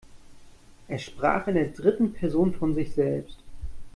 [0.87, 3.37] Er sprach in der dritten Person von sich selbst.